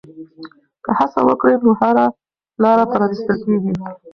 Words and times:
که 0.83 0.91
هڅه 0.99 1.19
وکړې 1.27 1.55
نو 1.63 1.71
هره 1.81 2.05
لاره 2.63 2.83
پرانیستل 2.91 3.37
کېږي. 3.45 3.73